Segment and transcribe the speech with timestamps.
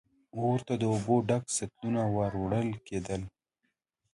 [0.37, 3.21] اور ته د اوبو ډک سطلونه ور وړل کېدل.